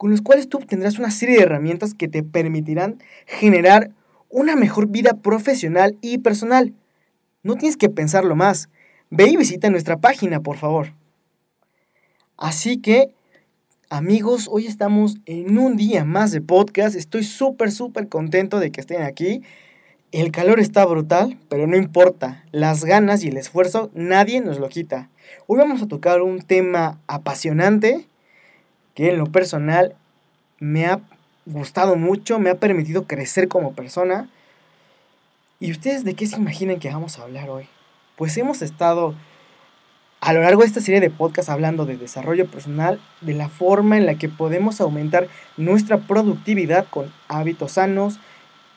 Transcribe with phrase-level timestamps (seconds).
[0.00, 3.90] con los cuales tú obtendrás una serie de herramientas que te permitirán generar
[4.30, 6.72] una mejor vida profesional y personal.
[7.42, 8.70] No tienes que pensarlo más.
[9.10, 10.94] Ve y visita nuestra página, por favor.
[12.38, 13.12] Así que,
[13.90, 16.96] amigos, hoy estamos en un día más de podcast.
[16.96, 19.42] Estoy súper, súper contento de que estén aquí.
[20.12, 22.46] El calor está brutal, pero no importa.
[22.52, 25.10] Las ganas y el esfuerzo nadie nos lo quita.
[25.46, 28.06] Hoy vamos a tocar un tema apasionante
[28.94, 29.94] que en lo personal
[30.58, 31.00] me ha
[31.46, 34.28] gustado mucho, me ha permitido crecer como persona.
[35.58, 37.66] ¿Y ustedes de qué se imaginan que vamos a hablar hoy?
[38.16, 39.14] Pues hemos estado
[40.20, 43.96] a lo largo de esta serie de podcasts hablando de desarrollo personal, de la forma
[43.96, 48.20] en la que podemos aumentar nuestra productividad con hábitos sanos,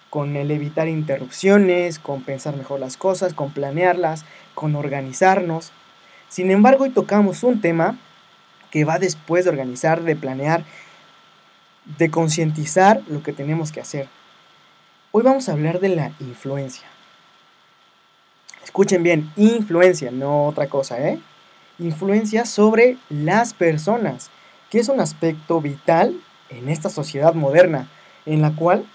[0.10, 5.72] con el evitar interrupciones, con pensar mejor las cosas, con planearlas, con organizarnos.
[6.30, 7.98] Sin embargo, hoy tocamos un tema
[8.74, 10.64] que va después de organizar, de planear,
[12.00, 14.08] de concientizar lo que tenemos que hacer.
[15.12, 16.88] Hoy vamos a hablar de la influencia.
[18.64, 21.20] Escuchen bien, influencia, no otra cosa, ¿eh?
[21.78, 24.32] Influencia sobre las personas,
[24.72, 26.20] que es un aspecto vital
[26.50, 27.88] en esta sociedad moderna,
[28.26, 28.88] en la cual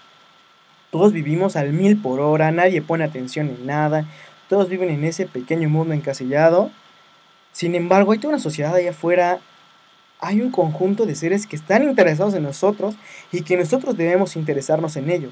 [0.91, 4.03] todos vivimos al mil por hora, nadie pone atención en nada,
[4.49, 6.69] todos viven en ese pequeño mundo encasillado.
[7.53, 9.39] Sin embargo, hay toda una sociedad allá afuera,
[10.19, 12.95] hay un conjunto de seres que están interesados en nosotros
[13.31, 15.31] y que nosotros debemos interesarnos en ellos.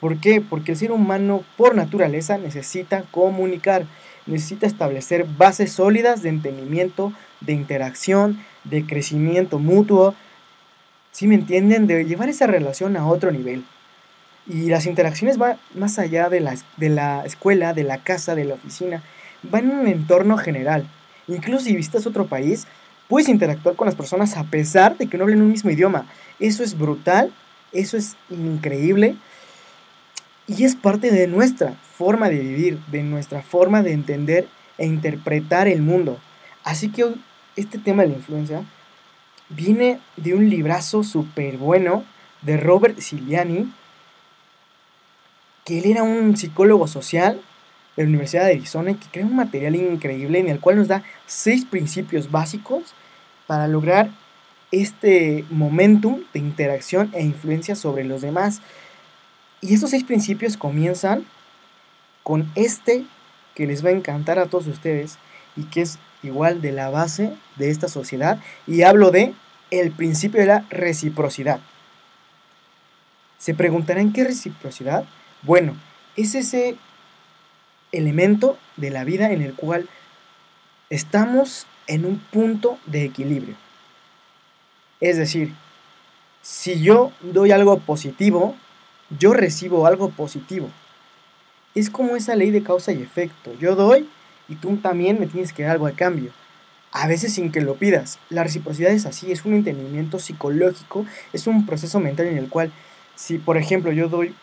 [0.00, 0.40] ¿Por qué?
[0.40, 3.86] Porque el ser humano por naturaleza necesita comunicar,
[4.26, 10.14] necesita establecer bases sólidas de entendimiento, de interacción, de crecimiento mutuo.
[11.10, 11.86] Si me entienden?
[11.86, 13.64] De llevar esa relación a otro nivel.
[14.48, 18.44] Y las interacciones van más allá de la, de la escuela, de la casa, de
[18.44, 19.02] la oficina.
[19.44, 20.84] Van en un entorno general.
[21.28, 22.66] Incluso si visitas otro país,
[23.08, 26.06] puedes interactuar con las personas a pesar de que no hablen un mismo idioma.
[26.40, 27.32] Eso es brutal,
[27.72, 29.16] eso es increíble.
[30.46, 35.68] Y es parte de nuestra forma de vivir, de nuestra forma de entender e interpretar
[35.68, 36.18] el mundo.
[36.64, 37.20] Así que hoy,
[37.56, 38.64] este tema de la influencia
[39.48, 42.04] viene de un librazo súper bueno
[42.42, 43.72] de Robert Siliani,
[45.64, 47.40] que él era un psicólogo social
[47.96, 51.02] de la Universidad de Arizona que crea un material increíble en el cual nos da
[51.26, 52.94] seis principios básicos
[53.46, 54.10] para lograr
[54.70, 58.62] este momentum de interacción e influencia sobre los demás.
[59.60, 61.26] Y estos seis principios comienzan
[62.22, 63.04] con este
[63.54, 65.18] que les va a encantar a todos ustedes
[65.56, 69.34] y que es igual de la base de esta sociedad y hablo de
[69.70, 71.60] el principio de la reciprocidad.
[73.38, 75.04] Se preguntarán qué reciprocidad?
[75.42, 75.76] Bueno,
[76.16, 76.76] es ese
[77.92, 79.88] elemento de la vida en el cual
[80.90, 83.54] estamos en un punto de equilibrio.
[85.00, 85.52] Es decir,
[86.42, 88.56] si yo doy algo positivo,
[89.18, 90.70] yo recibo algo positivo.
[91.74, 93.52] Es como esa ley de causa y efecto.
[93.58, 94.08] Yo doy
[94.48, 96.32] y tú también me tienes que dar algo a cambio.
[96.92, 98.18] A veces sin que lo pidas.
[98.28, 102.72] La reciprocidad es así, es un entendimiento psicológico, es un proceso mental en el cual
[103.14, 104.34] si por ejemplo yo doy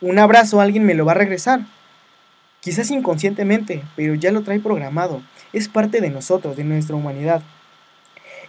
[0.00, 1.60] un abrazo alguien me lo va a regresar.
[2.64, 5.20] Quizás inconscientemente, pero ya lo trae programado.
[5.52, 7.42] Es parte de nosotros, de nuestra humanidad.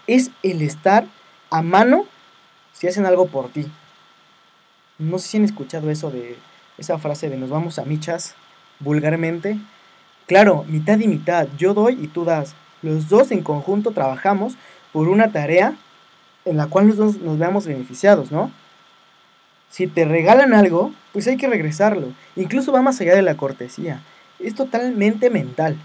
[0.08, 1.06] Es el estar
[1.50, 2.06] a mano
[2.72, 3.66] si hacen algo por ti.
[4.98, 6.38] No sé si han escuchado eso de
[6.78, 8.36] esa frase de nos vamos a michas
[8.80, 9.58] vulgarmente.
[10.28, 12.56] Claro, mitad y mitad, yo doy y tú das.
[12.82, 14.54] Los dos en conjunto trabajamos
[14.94, 15.76] por una tarea
[16.46, 18.50] en la cual los dos nos veamos beneficiados, ¿no?
[19.76, 22.14] Si te regalan algo, pues hay que regresarlo.
[22.38, 24.00] Incluso va más allá de la cortesía.
[24.40, 25.76] Es totalmente mental.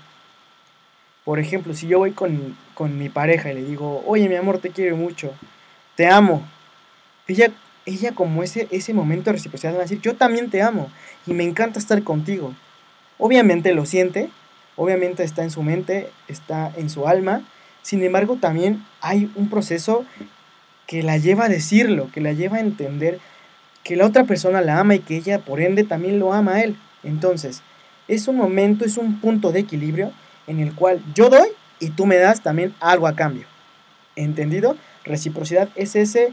[1.25, 4.59] Por ejemplo, si yo voy con, con mi pareja y le digo, oye mi amor,
[4.59, 5.35] te quiero mucho,
[5.97, 6.47] te amo.
[7.27, 7.51] Ella,
[7.85, 10.89] ella como ese, ese momento de reciprocidad va a decir, yo también te amo
[11.27, 12.55] y me encanta estar contigo.
[13.19, 14.31] Obviamente lo siente,
[14.77, 17.43] obviamente está en su mente, está en su alma,
[17.83, 20.05] sin embargo también hay un proceso
[20.87, 23.19] que la lleva a decirlo, que la lleva a entender
[23.82, 26.62] que la otra persona la ama y que ella por ende también lo ama a
[26.62, 26.77] él.
[27.03, 27.62] Entonces,
[28.09, 30.12] es un momento, es un punto de equilibrio
[30.47, 31.49] en el cual yo doy
[31.79, 33.47] y tú me das también algo a cambio.
[34.17, 34.77] ¿Entendido?
[35.05, 36.32] Reciprocidad es ese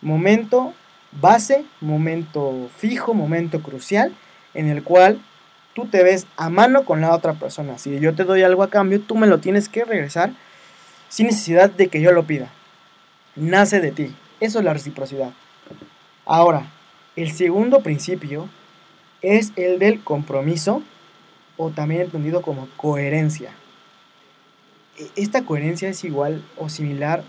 [0.00, 0.74] momento
[1.20, 4.14] base, momento fijo, momento crucial
[4.54, 5.20] en el cual
[5.74, 7.78] tú te ves a mano con la otra persona.
[7.78, 10.30] Si yo te doy algo a cambio, tú me lo tienes que regresar
[11.08, 12.50] sin necesidad de que yo lo pida.
[13.34, 14.14] Nace de ti.
[14.40, 15.30] Eso es la reciprocidad.
[16.24, 16.66] Ahora,
[17.16, 18.48] el segundo principio
[19.22, 20.82] es el del compromiso
[21.56, 23.50] o también entendido como coherencia.
[24.98, 27.24] E, esta coherencia es igual o similar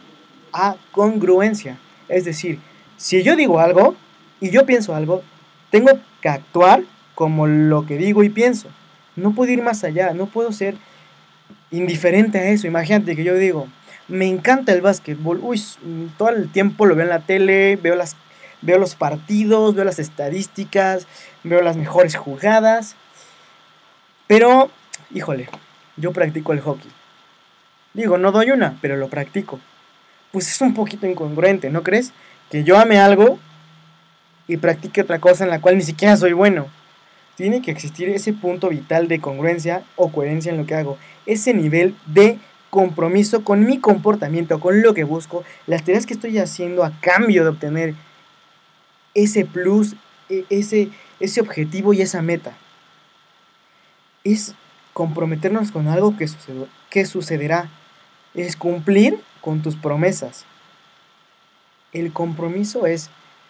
[0.54, 1.78] a congruencia.
[2.10, 2.60] Es decir,
[2.98, 3.95] si yo digo algo
[4.42, 5.24] y yo pienso algo,
[5.72, 5.92] tengo
[6.22, 6.83] que actuar
[7.16, 8.69] como lo que digo y pienso.
[9.16, 10.75] No puedo ir más allá, no puedo ser
[11.72, 12.68] indiferente a eso.
[12.68, 13.68] Imagínate que yo digo,
[14.07, 15.62] me encanta el básquetbol, uy,
[16.18, 18.16] todo el tiempo lo veo en la tele, veo, las,
[18.62, 21.07] veo los partidos, veo las estadísticas,
[21.44, 22.95] veo las mejores jugadas.
[24.27, 24.69] Pero,
[25.12, 25.50] híjole,
[25.95, 26.92] yo practico el hockey.
[27.94, 29.59] Digo, no doy una, pero lo practico.
[30.31, 32.13] Pues es un poquito incongruente, ¿no crees?
[32.51, 33.39] Que yo ame algo
[34.48, 36.68] y practique otra cosa en la cual ni siquiera soy bueno.
[37.36, 40.98] Tiene que existir ese punto vital de congruencia o coherencia en lo que hago.
[41.25, 42.39] Ese nivel de
[42.69, 47.44] compromiso con mi comportamiento, con lo que busco, las tareas que estoy haciendo a cambio
[47.44, 47.95] de obtener
[49.18, 49.96] ese plus,
[50.30, 52.54] e, ese, ese objetivo y esa meta.
[54.24, 54.54] Es
[54.94, 56.30] comprometernos con algo que,
[56.90, 57.69] que sucederá.
[58.36, 60.46] Es cumplir con tus promesas.
[61.94, 63.09] El compromiso es,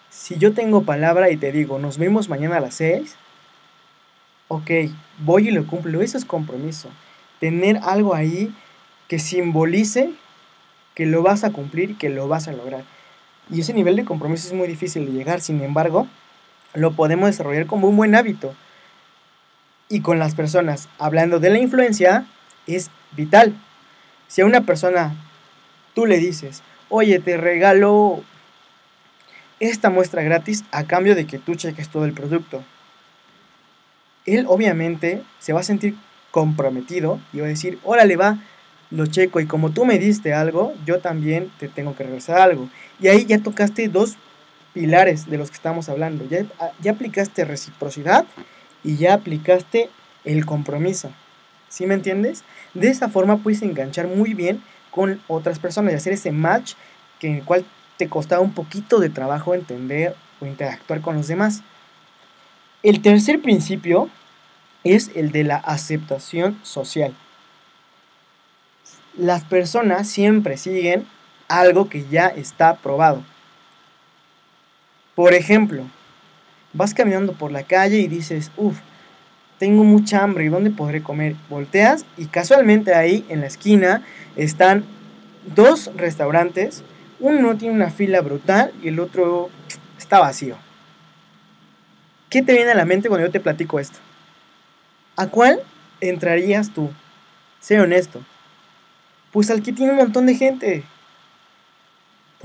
[0.09, 3.15] si yo tengo palabra y te digo, nos vemos mañana a las 6,
[4.47, 4.71] ok,
[5.19, 6.01] voy y lo cumplo.
[6.01, 6.89] Eso es compromiso.
[7.39, 8.55] Tener algo ahí
[9.09, 10.11] que simbolice
[10.95, 12.83] que lo vas a cumplir y que lo vas a lograr.
[13.49, 16.07] Y ese nivel de compromiso es muy difícil de llegar, sin embargo,
[16.73, 18.53] lo podemos desarrollar como un buen hábito.
[19.89, 22.25] Y con las personas, hablando de la influencia,
[22.65, 23.55] es vital.
[24.27, 25.15] Si a una persona
[25.93, 28.23] tú le dices, oye, te regalo
[29.59, 32.63] esta muestra gratis a cambio de que tú cheques todo el producto.
[34.25, 35.95] Él obviamente se va a sentir
[36.31, 38.37] comprometido y va a decir, órale va,
[38.91, 42.69] lo checo y como tú me diste algo, yo también te tengo que regresar algo.
[42.99, 44.15] Y ahí ya tocaste dos
[44.73, 46.25] pilares de los que estamos hablando.
[46.29, 46.45] Ya,
[46.81, 48.25] ya aplicaste reciprocidad
[48.83, 49.89] y ya aplicaste
[50.23, 51.11] el compromiso.
[51.69, 52.43] ¿Sí me entiendes?
[52.73, 56.73] De esa forma puedes enganchar muy bien con otras personas y hacer ese match
[57.19, 57.65] que en el cual
[57.97, 61.61] te costaba un poquito de trabajo entender o interactuar con los demás.
[62.83, 64.09] El tercer principio
[64.83, 67.15] es el de la aceptación social
[69.17, 71.07] las personas siempre siguen
[71.47, 73.23] algo que ya está probado.
[75.15, 75.83] Por ejemplo,
[76.73, 78.77] vas caminando por la calle y dices, uff,
[79.57, 81.35] tengo mucha hambre, ¿y dónde podré comer?
[81.49, 84.03] Volteas y casualmente ahí en la esquina
[84.35, 84.85] están
[85.55, 86.83] dos restaurantes.
[87.19, 89.49] Uno tiene una fila brutal y el otro
[89.97, 90.57] está vacío.
[92.29, 93.99] ¿Qué te viene a la mente cuando yo te platico esto?
[95.15, 95.59] ¿A cuál
[96.01, 96.91] entrarías tú?
[97.59, 98.21] Sé honesto.
[99.31, 100.83] Pues al que tiene un montón de gente.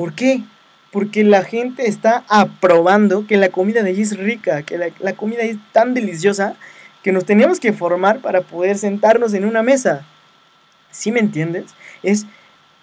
[0.02, 0.42] ¿Por qué?
[0.90, 5.42] Porque la gente está aprobando que la comida de allí es rica, que la, comida
[5.42, 6.56] es tan deliciosa
[7.04, 10.04] que nos teníamos que formar para poder sentarnos en una mesa.
[10.90, 11.66] ¿Sí me entiendes?
[12.02, 12.26] Es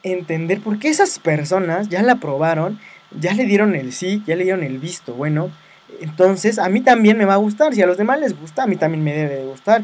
[0.02, 2.80] entender por qué esas personas ya la probaron,
[3.12, 5.52] ya le dieron el sí, ya le dieron el visto bueno.
[6.00, 7.76] Entonces a mí también me va a gustar.
[7.76, 9.84] Si a los demás les gusta, a mí también me debe de gustar.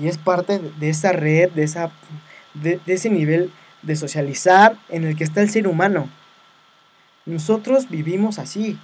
[0.00, 1.90] Y es parte de esa red, de, esa,
[2.54, 6.08] de ese nivel de socializar en el que está el ser humano.
[7.26, 8.78] Nosotros vivimos así.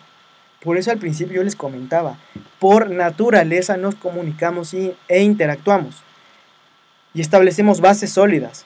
[0.61, 2.19] Por eso al principio yo les comentaba,
[2.61, 6.05] por naturaleza nos comunicamos y, e interactuamos
[7.15, 8.65] y establecemos bases sólidas.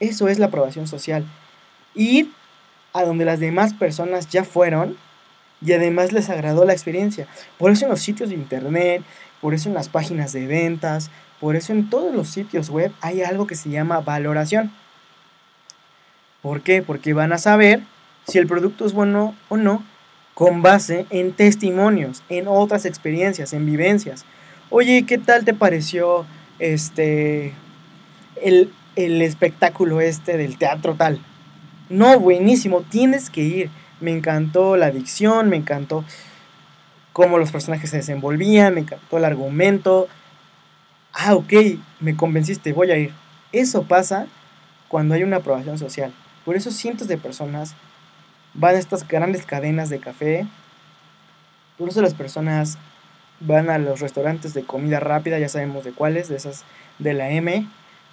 [0.00, 1.24] Eso es la aprobación social.
[1.94, 2.30] Ir
[2.92, 4.96] a donde las demás personas ya fueron
[5.64, 7.26] y además les agradó la experiencia.
[7.58, 9.02] Por eso en los sitios de internet,
[9.40, 13.22] por eso en las páginas de ventas, por eso en todos los sitios web hay
[13.22, 14.72] algo que se llama valoración.
[16.40, 16.82] ¿Por qué?
[16.82, 17.82] Porque van a saber
[18.26, 19.84] si el producto es bueno o no
[20.34, 24.24] con base en testimonios, en otras experiencias, en vivencias.
[24.70, 26.24] Oye, ¿qué tal te pareció
[26.58, 27.52] este
[28.40, 31.20] el, el espectáculo este del teatro tal?
[31.88, 33.70] No, buenísimo, tienes que ir.
[34.00, 36.04] Me encantó la dicción, me encantó
[37.12, 40.08] cómo los personajes se desenvolvían, me encantó el argumento.
[41.12, 41.52] Ah, ok,
[42.00, 43.12] me convenciste, voy a ir.
[43.52, 44.26] Eso pasa
[44.88, 46.12] cuando hay una aprobación social.
[46.44, 47.74] Por eso cientos de personas
[48.54, 50.46] van a estas grandes cadenas de café.
[51.78, 52.78] Por eso las personas
[53.40, 56.64] van a los restaurantes de comida rápida, ya sabemos de cuáles, de esas
[56.98, 57.66] de la M,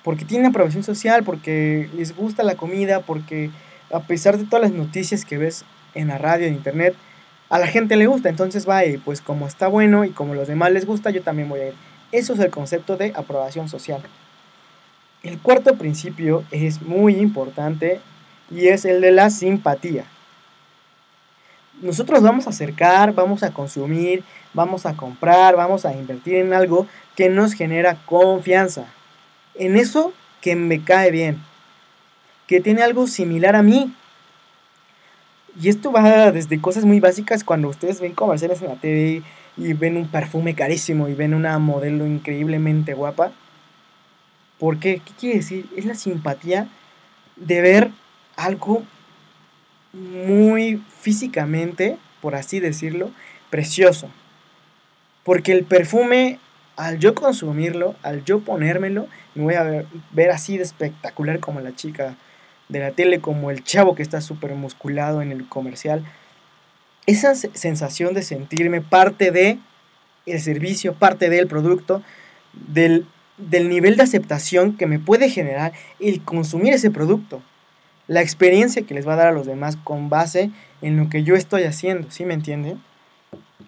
[0.03, 3.51] porque tienen aprobación social, porque les gusta la comida, porque
[3.91, 6.95] a pesar de todas las noticias que ves en la radio, en internet,
[7.49, 10.47] a la gente le gusta, entonces va y pues como está bueno y como los
[10.47, 11.73] demás les gusta, yo también voy a ir.
[12.11, 14.01] Eso es el concepto de aprobación social.
[15.21, 17.99] El cuarto principio es muy importante
[18.49, 20.05] y es el de la simpatía
[21.81, 26.87] nosotros vamos a acercar, vamos a consumir, vamos a comprar, vamos a invertir en algo
[27.15, 28.85] que nos genera confianza.
[29.55, 31.41] En eso que me cae bien,
[32.47, 33.93] que tiene algo similar a mí.
[35.61, 39.23] Y esto va desde cosas muy básicas cuando ustedes ven comerciales en la TV
[39.57, 43.31] y ven un perfume carísimo y ven una modelo increíblemente guapa.
[44.57, 45.01] ¿Por qué?
[45.03, 45.69] ¿Qué quiere decir?
[45.75, 46.67] Es la simpatía
[47.35, 47.91] de ver
[48.35, 48.83] algo
[49.93, 53.11] muy físicamente, por así decirlo,
[53.49, 54.09] precioso.
[55.23, 56.39] Porque el perfume,
[56.75, 61.75] al yo consumirlo, al yo ponérmelo, me voy a ver, así de espectacular como la
[61.75, 62.15] chica
[62.67, 66.05] de la tele, como el chavo que está súper musculado en el comercial.
[67.05, 69.57] Esa sensación de sentirme parte de
[70.25, 72.03] el servicio, parte del producto,
[72.53, 77.41] del, del nivel de aceptación que me puede generar el consumir ese producto
[78.09, 80.49] la experiencia que les va a dar a los demás con base
[80.81, 82.81] en lo que yo estoy haciendo, ¿sí me entienden?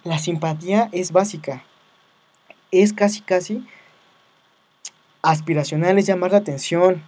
[0.04, 1.64] La simpatía es básica,
[2.72, 3.64] es casi casi
[5.22, 7.04] aspiracional, es llamar la atención.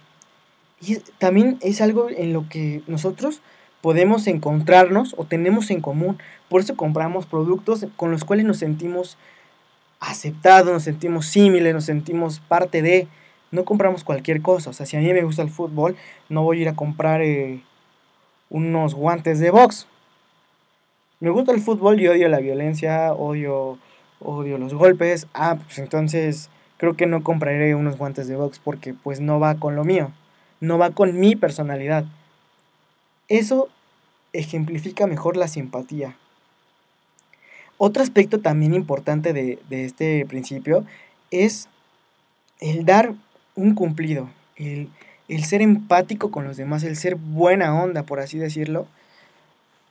[0.80, 3.40] Y también es algo en lo que nosotros
[3.80, 6.18] podemos encontrarnos o tenemos en común.
[6.48, 9.18] Por eso compramos productos con los cuales nos sentimos
[9.98, 13.08] aceptados, nos sentimos símiles, nos sentimos parte de
[13.54, 14.70] no compramos cualquier cosa.
[14.70, 15.96] O sea, si a mí me gusta el fútbol,
[16.28, 17.62] no voy a ir a comprar eh,
[18.50, 19.86] unos guantes de box.
[21.20, 23.78] Me gusta el fútbol y odio la violencia, odio,
[24.20, 25.28] odio los golpes.
[25.32, 29.54] Ah, pues entonces creo que no compraré unos guantes de box porque pues no va
[29.54, 30.10] con lo mío.
[30.60, 32.04] No va con mi personalidad.
[33.28, 33.68] Eso
[34.32, 36.16] ejemplifica mejor la simpatía.
[37.78, 40.84] Otro aspecto también importante de, de este principio
[41.30, 41.68] es
[42.60, 43.14] el dar
[43.54, 44.88] un cumplido, el,
[45.44, 48.86] ser empático con los demás, el ser buena onda, por así decirlo.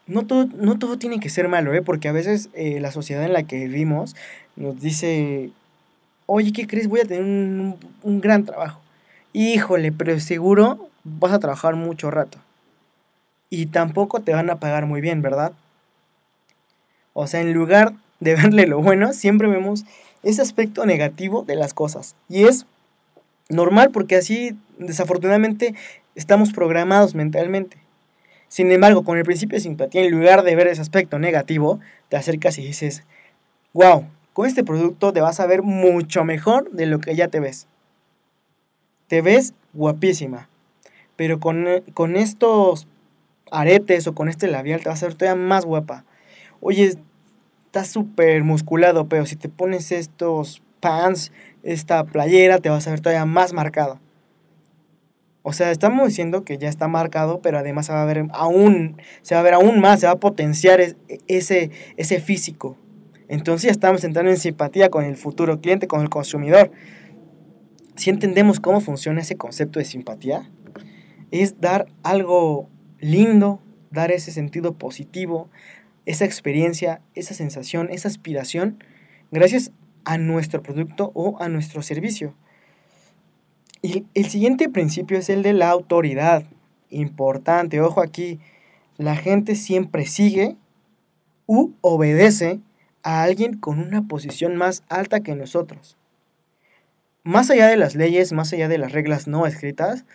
[0.06, 1.82] No todo, no todo tiene que ser malo, ¿eh?
[1.82, 4.16] porque a veces eh, la sociedad en la que vivimos
[4.58, 5.52] nos dice,
[6.26, 6.90] oye, ¿qué crees?
[6.90, 8.82] Voy a tener un, un gran trabajo.
[9.32, 12.38] Híjole, pero seguro vas a trabajar mucho rato.
[13.50, 15.54] Y tampoco te van a pagar muy bien, ¿verdad?
[17.14, 19.86] O sea, en lugar de verle lo bueno, siempre vemos
[20.24, 22.16] ese aspecto negativo de las cosas.
[22.30, 22.66] Y es
[23.54, 25.76] normal porque así desafortunadamente
[26.16, 27.78] estamos programados mentalmente.
[28.48, 31.80] Sin embargo, con el principio de simpatía, en lugar de ver ese aspecto negativo,
[32.10, 33.04] te acercas y dices,
[33.74, 37.40] wow, con este producto te vas a ver mucho mejor de lo que ya te
[37.40, 37.68] ves.
[39.08, 40.50] Te ves guapísima,
[41.16, 42.88] pero con, con estos
[43.52, 46.06] aretes o con este labial te vas a ver todavía más guapa.
[46.60, 46.94] Oye,
[47.66, 51.32] estás súper musculado, pero si te pones estos pants
[51.64, 54.00] esta playera te vas a ver todavía más marcado.
[55.42, 58.98] O sea, estamos diciendo que ya está marcado, pero además se va a ver aún,
[59.22, 60.80] se va a ver aún más, se va a potenciar
[61.28, 62.78] ese, ese físico.
[63.28, 66.72] Entonces ya estamos entrando en simpatía con el futuro cliente, con el consumidor.
[67.96, 70.50] Si entendemos cómo funciona ese concepto de simpatía,
[71.32, 73.62] es dar algo lindo,
[73.92, 75.50] dar ese sentido positivo,
[76.06, 78.84] esa experiencia, esa sensación, esa aspiración,
[79.32, 79.72] gracias
[80.06, 82.36] a nuestro producto o a nuestro servicio.
[83.82, 86.46] Y el siguiente principio es el de la autoridad.
[86.90, 88.40] Importante, ojo aquí,
[88.98, 90.56] la gente siempre sigue
[91.46, 92.62] u obedece
[93.04, 95.98] a alguien con una posición más alta que nosotros.
[97.24, 100.06] Más allá de las leyes, más allá de las reglas no escritas,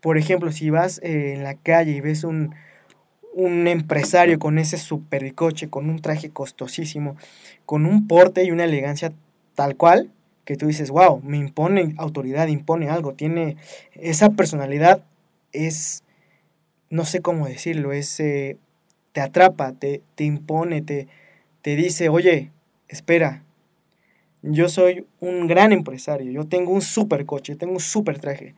[0.00, 2.54] por ejemplo, si vas eh, en la calle y ves un,
[3.32, 7.16] un empresario con ese supercoche, con un traje costosísimo,
[7.66, 9.12] con un porte y una elegancia
[9.54, 10.10] tal cual,
[10.44, 13.56] que tú dices, wow, me impone autoridad, impone algo, tiene
[13.94, 15.04] esa personalidad,
[15.52, 16.02] es,
[16.90, 18.56] no sé cómo decirlo, es, eh,
[19.12, 21.08] te atrapa, te, te impone, te,
[21.62, 22.50] te dice, oye,
[22.88, 23.42] espera,
[24.42, 28.54] yo soy un gran empresario, yo tengo un super coche, tengo un super traje.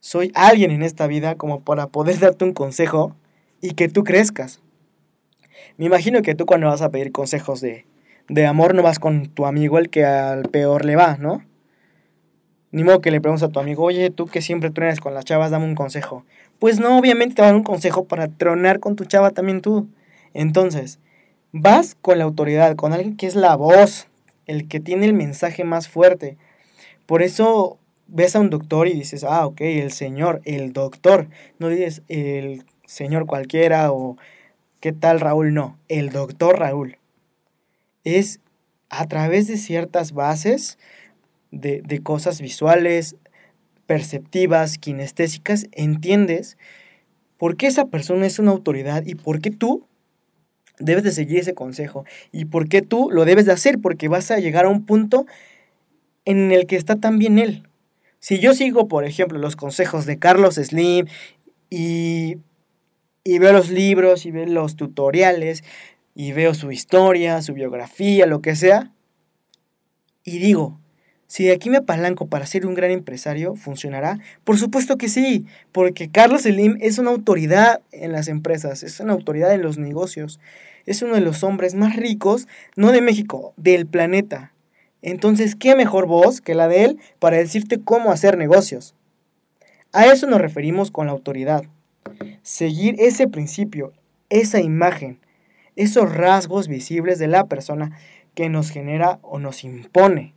[0.00, 3.14] Soy alguien en esta vida como para poder darte un consejo
[3.60, 4.60] y que tú crezcas.
[5.76, 7.86] Me imagino que tú cuando vas a pedir consejos de,
[8.28, 11.44] de amor no vas con tu amigo el que al peor le va, ¿no?
[12.72, 15.24] Ni modo que le preguntes a tu amigo, oye, tú que siempre truenas con las
[15.24, 16.24] chavas, dame un consejo.
[16.58, 19.60] Pues no, obviamente te van a dar un consejo para tronar con tu chava también
[19.60, 19.88] tú.
[20.34, 20.98] Entonces,
[21.52, 24.08] vas con la autoridad, con alguien que es la voz,
[24.46, 26.36] el que tiene el mensaje más fuerte.
[27.06, 31.28] Por eso ves a un doctor y dices, ah, ok, el señor, el doctor.
[31.58, 34.16] No dices el señor cualquiera o
[34.80, 36.98] qué tal Raúl, no, el doctor Raúl.
[38.04, 38.40] Es
[38.88, 40.78] a través de ciertas bases
[41.50, 43.16] de, de cosas visuales,
[43.86, 46.56] perceptivas, kinestésicas, entiendes
[47.36, 49.86] por qué esa persona es una autoridad y por qué tú
[50.78, 54.30] debes de seguir ese consejo y por qué tú lo debes de hacer, porque vas
[54.30, 55.26] a llegar a un punto
[56.24, 57.68] en el que está también él.
[58.18, 61.06] Si yo sigo, por ejemplo, los consejos de Carlos Slim
[61.70, 62.38] y
[63.26, 65.64] y veo los libros y veo los tutoriales
[66.14, 68.92] y veo su historia, su biografía, lo que sea.
[70.22, 70.78] Y digo,
[71.26, 74.20] si de aquí me apalanco para ser un gran empresario, ¿funcionará?
[74.44, 79.14] Por supuesto que sí, porque Carlos Slim es una autoridad en las empresas, es una
[79.14, 80.38] autoridad en los negocios,
[80.86, 84.52] es uno de los hombres más ricos, no de México, del planeta.
[85.02, 88.94] Entonces, ¿qué mejor voz que la de él para decirte cómo hacer negocios?
[89.92, 91.64] A eso nos referimos con la autoridad
[92.42, 93.92] seguir ese principio,
[94.28, 95.20] esa imagen,
[95.76, 97.96] esos rasgos visibles de la persona
[98.34, 100.34] que nos genera o nos impone,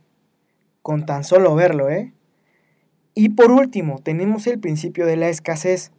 [0.82, 2.12] con tan solo verlo, ¿eh?
[3.14, 5.92] Y por último, tenemos el principio de la escasez.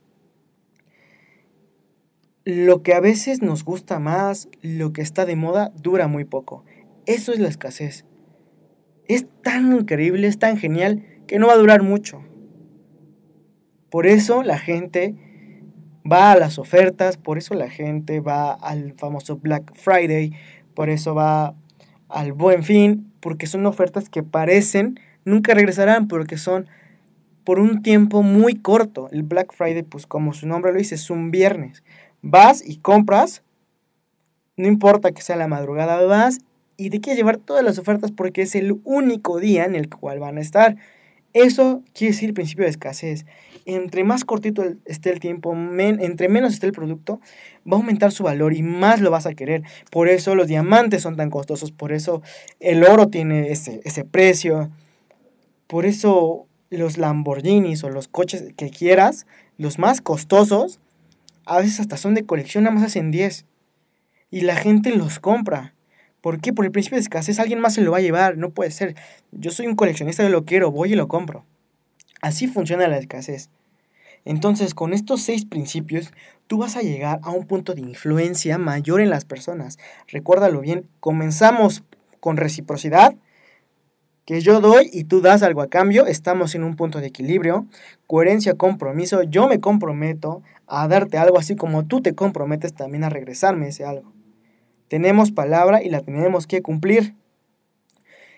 [2.46, 6.64] Lo que a veces nos gusta más, lo que está de moda, dura muy poco.
[7.06, 8.06] Eso es la escasez.
[9.08, 12.24] Es tan increíble, es tan genial, que no va a durar mucho.
[13.90, 15.16] Por eso la gente
[16.10, 20.34] va a las ofertas, por eso la gente va al famoso Black Friday,
[20.74, 21.56] por eso va
[22.10, 26.68] al Buen Fin, porque son ofertas que parecen nunca regresarán, porque son
[27.44, 29.10] por un tiempo muy corto.
[29.12, 31.84] El Black Friday, pues como su nombre lo dice, es un viernes.
[32.22, 33.44] Vas y compras,
[34.58, 36.40] no importa que sea la madrugada, vas
[36.78, 40.20] y te quieres llevar todas las ofertas porque es el único día en el cual
[40.20, 40.78] van a estar.
[41.34, 43.26] Eso quiere decir el principio de escasez.
[43.66, 47.20] Entre más cortito esté el tiempo, entre menos esté el producto,
[47.66, 49.64] va a aumentar su valor y más lo vas a querer.
[49.92, 52.22] Por eso los diamantes son tan costosos, por eso
[52.60, 54.72] el oro tiene ese, ese precio,
[55.68, 60.80] por eso los Lamborghinis o los coches que quieras, los más costosos,
[61.46, 63.46] a veces hasta son de colección, nada más hacen 10.
[64.30, 65.76] Y la gente los compra.
[66.22, 66.54] ¿Por qué?
[66.54, 68.96] Por el principio de escasez alguien más se lo va a llevar, no puede ser.
[69.32, 71.46] Yo soy un coleccionista, yo lo quiero, voy y lo compro.
[72.22, 73.50] Así funciona la escasez.
[74.24, 76.12] Entonces, con estos seis principios,
[76.48, 79.80] tú vas a llegar a un punto de influencia mayor en las personas.
[80.08, 81.84] Recuérdalo bien, comenzamos
[82.20, 83.16] con reciprocidad,
[84.26, 87.66] que yo doy y tú das algo a cambio, estamos en un punto de equilibrio,
[88.06, 93.10] coherencia, compromiso, yo me comprometo a darte algo así como tú te comprometes también a
[93.10, 94.14] regresarme ese algo.
[94.88, 97.16] Tenemos palabra y la tenemos que cumplir.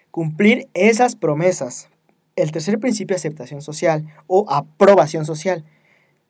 [0.09, 1.89] Cumplir esas promesas.
[2.35, 5.63] El tercer principio, aceptación social o aprobación social.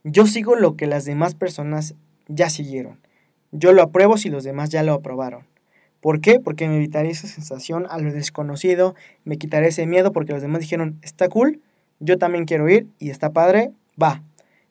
[0.03, 1.95] Yo sigo lo que las demás personas
[2.27, 2.99] ya siguieron.
[3.51, 5.45] Yo lo apruebo si los demás ya lo aprobaron.
[6.01, 6.41] ¿Por qué?
[6.41, 10.59] Porque me evitaré esa sensación a lo desconocido, me quitaré ese miedo porque los demás
[10.59, 11.61] dijeron, está cool,
[12.01, 14.21] yo también quiero ir y está padre, va.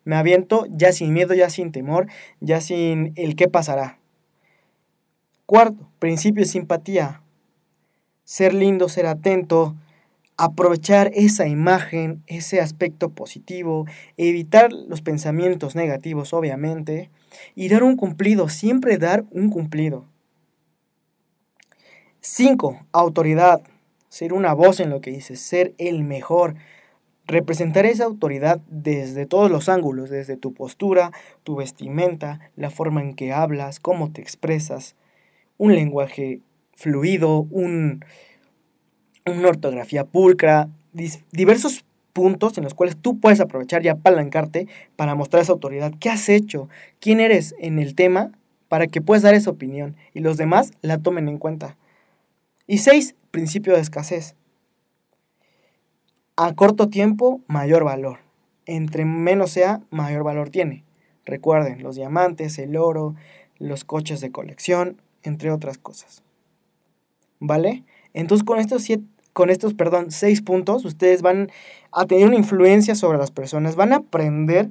[0.05, 2.09] Me aviento ya sin miedo, ya sin temor,
[2.41, 3.99] ya sin el qué pasará.
[5.47, 7.23] Cuarto, principio de simpatía.
[8.25, 9.75] Ser lindo, ser atento,
[10.45, 17.11] aprovechar esa imagen, ese aspecto positivo, evitar los pensamientos negativos, obviamente,
[17.55, 20.05] y dar un cumplido, siempre dar un cumplido.
[22.23, 22.87] 5.
[22.91, 23.63] Autoridad.
[24.09, 26.57] Ser una voz en lo que dices, ser el mejor.
[27.25, 31.13] Representar esa autoridad desde todos los ángulos, desde tu postura,
[31.45, 34.97] tu vestimenta, la forma en que hablas, cómo te expresas,
[35.57, 36.41] un lenguaje
[36.75, 38.05] fluido, un,
[39.27, 40.69] una ortografía pulcra,
[41.31, 45.93] diversos puntos en los cuales tú puedes aprovechar y apalancarte para mostrar esa autoridad.
[45.99, 46.69] ¿Qué has hecho?
[47.01, 48.33] ¿Quién eres en el tema?
[48.69, 51.77] Para que puedas dar esa opinión y los demás la tomen en cuenta.
[52.67, 54.35] Y seis, principio de escasez.
[56.37, 58.19] A corto tiempo, mayor valor.
[58.65, 60.85] Entre menos sea, mayor valor tiene.
[61.25, 63.15] Recuerden, los diamantes, el oro,
[63.59, 66.23] los coches de colección, entre otras cosas.
[67.39, 67.85] ¿Vale?
[68.15, 71.51] Entonces con estos siete, con estos, perdón, seis puntos, ustedes van
[71.91, 74.69] a tener una influencia sobre las personas, van a aprender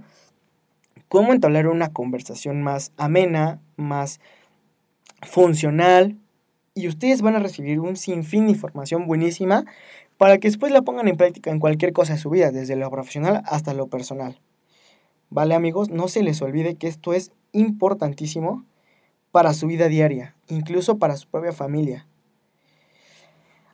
[1.08, 4.20] cómo entablar una conversación más amena, más
[5.22, 6.18] funcional,
[6.74, 9.66] y ustedes van a recibir un sinfín de información buenísima
[10.18, 12.90] para que después la pongan en práctica en cualquier cosa de su vida, desde lo
[12.90, 14.40] profesional hasta lo personal.
[15.30, 18.66] Vale amigos, no se les olvide que esto es importantísimo
[19.32, 22.06] para su vida diaria, incluso para su propia familia.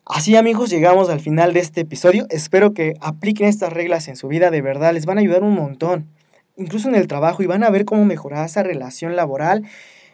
[0.10, 2.28] Así amigos, llegamos al final de este episodio.
[2.30, 5.54] Espero que apliquen estas reglas en su vida, de verdad, les van a ayudar un
[5.54, 6.08] montón.
[6.56, 9.66] Incluso en el trabajo y van a ver cómo mejorar esa relación laboral.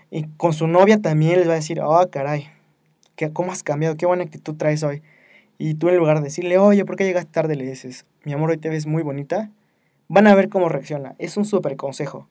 [0.10, 2.50] Y con su novia también les va a decir, oh caray,
[3.34, 3.96] ¿cómo has cambiado?
[3.96, 5.04] Qué buena actitud traes hoy.
[5.60, 7.56] Y tú en lugar de decirle, oye, ¿por qué llegaste tarde?
[7.56, 9.52] Le dices, mi amor, hoy te ves muy bonita.
[10.08, 11.14] Van a ver cómo reacciona.
[11.20, 12.28] Es un súper consejo.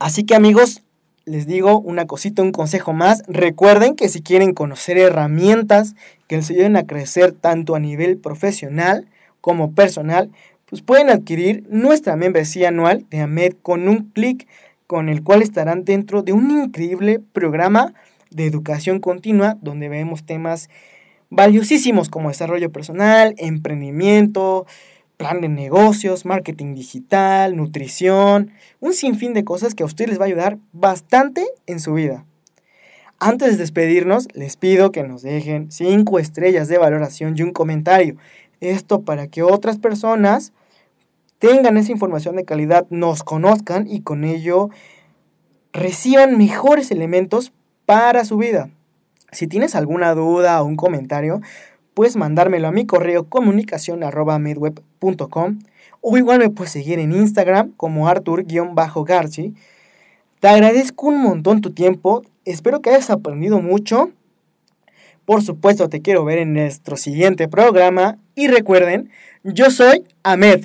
[0.00, 0.82] Así que amigos,
[1.26, 3.24] les digo una cosita, un consejo más.
[3.26, 5.96] Recuerden que si quieren conocer herramientas
[6.28, 9.06] que les ayuden a crecer tanto a nivel profesional
[9.40, 10.30] como personal,
[10.66, 14.46] pues pueden adquirir nuestra membresía anual de AMED con un clic
[14.86, 17.92] con el cual estarán dentro de un increíble programa
[18.30, 20.68] de educación continua donde vemos temas
[21.28, 24.66] valiosísimos como desarrollo personal, emprendimiento,
[25.16, 30.24] plan de negocios, marketing digital, nutrición, un sinfín de cosas que a ustedes les va
[30.24, 32.24] a ayudar bastante en su vida.
[33.18, 38.16] Antes de despedirnos, les pido que nos dejen 5 estrellas de valoración y un comentario.
[38.60, 40.52] Esto para que otras personas
[41.38, 44.68] tengan esa información de calidad, nos conozcan y con ello
[45.72, 47.52] reciban mejores elementos
[47.86, 48.70] para su vida.
[49.32, 51.40] Si tienes alguna duda o un comentario,
[51.96, 55.60] puedes mandármelo a mi correo comunicación arroba medweb.com
[56.02, 59.54] o igual me puedes seguir en Instagram como Artur-Garci.
[60.38, 64.10] Te agradezco un montón tu tiempo, espero que hayas aprendido mucho.
[65.24, 69.08] Por supuesto te quiero ver en nuestro siguiente programa y recuerden,
[69.42, 70.64] yo soy Ahmed.